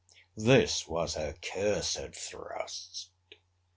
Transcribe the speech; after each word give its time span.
This 0.35 0.87
was 0.87 1.15
a 1.15 1.35
cursed 1.43 2.15
thrust! 2.15 3.11